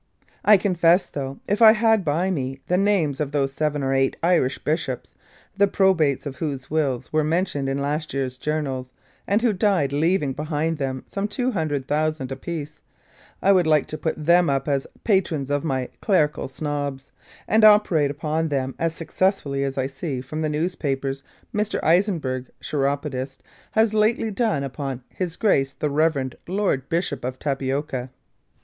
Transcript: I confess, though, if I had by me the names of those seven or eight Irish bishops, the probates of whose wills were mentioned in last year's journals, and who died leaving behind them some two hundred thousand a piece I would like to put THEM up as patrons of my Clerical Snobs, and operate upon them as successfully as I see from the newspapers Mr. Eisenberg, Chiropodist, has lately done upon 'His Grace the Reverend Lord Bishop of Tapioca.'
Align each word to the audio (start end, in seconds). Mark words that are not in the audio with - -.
I 0.43 0.57
confess, 0.57 1.05
though, 1.05 1.39
if 1.47 1.61
I 1.61 1.73
had 1.73 2.03
by 2.03 2.31
me 2.31 2.59
the 2.65 2.75
names 2.75 3.19
of 3.19 3.31
those 3.31 3.53
seven 3.53 3.83
or 3.83 3.93
eight 3.93 4.17
Irish 4.23 4.57
bishops, 4.57 5.13
the 5.55 5.67
probates 5.67 6.25
of 6.25 6.37
whose 6.37 6.71
wills 6.71 7.13
were 7.13 7.23
mentioned 7.23 7.69
in 7.69 7.77
last 7.77 8.11
year's 8.11 8.39
journals, 8.39 8.89
and 9.27 9.43
who 9.43 9.53
died 9.53 9.93
leaving 9.93 10.33
behind 10.33 10.79
them 10.79 11.03
some 11.05 11.27
two 11.27 11.51
hundred 11.51 11.87
thousand 11.87 12.31
a 12.31 12.35
piece 12.35 12.81
I 13.43 13.51
would 13.51 13.67
like 13.67 13.85
to 13.89 13.97
put 13.99 14.25
THEM 14.25 14.49
up 14.49 14.67
as 14.67 14.87
patrons 15.03 15.51
of 15.51 15.63
my 15.63 15.87
Clerical 16.01 16.47
Snobs, 16.47 17.11
and 17.47 17.63
operate 17.63 18.09
upon 18.09 18.47
them 18.47 18.73
as 18.79 18.95
successfully 18.95 19.63
as 19.63 19.77
I 19.77 19.85
see 19.85 20.19
from 20.19 20.41
the 20.41 20.49
newspapers 20.49 21.21
Mr. 21.53 21.79
Eisenberg, 21.83 22.49
Chiropodist, 22.59 23.43
has 23.73 23.93
lately 23.93 24.31
done 24.31 24.63
upon 24.63 25.03
'His 25.11 25.35
Grace 25.35 25.73
the 25.73 25.91
Reverend 25.91 26.37
Lord 26.47 26.89
Bishop 26.89 27.23
of 27.23 27.37
Tapioca.' 27.37 28.09